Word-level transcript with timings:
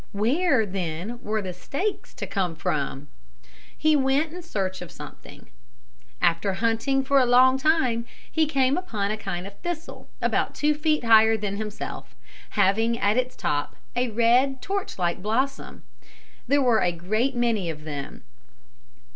Where 0.13 0.65
then 0.65 1.21
were 1.21 1.43
the 1.43 1.53
stakes 1.53 2.15
to 2.15 2.25
come 2.25 2.55
from? 2.55 3.07
He 3.77 3.95
went 3.95 4.33
in 4.33 4.41
search 4.41 4.81
of 4.81 4.89
something. 4.91 5.47
After 6.19 6.53
hunting 6.53 7.03
for 7.03 7.19
a 7.19 7.25
long 7.27 7.59
time 7.59 8.07
he 8.31 8.47
came 8.47 8.77
upon 8.79 9.11
a 9.11 9.15
kind 9.15 9.45
of 9.45 9.59
thistle 9.59 10.09
about 10.19 10.55
two 10.55 10.73
feet 10.73 11.03
higher 11.03 11.37
than 11.37 11.57
himself, 11.57 12.15
having 12.57 12.97
at 12.97 13.15
its 13.15 13.35
top 13.35 13.75
a 13.95 14.09
red 14.09 14.59
torch 14.59 14.97
like 14.97 15.21
blossom. 15.21 15.83
There 16.47 16.63
were 16.63 16.79
a 16.81 16.91
great 16.91 17.35
many 17.35 17.69
of 17.69 17.83
them. 17.83 18.23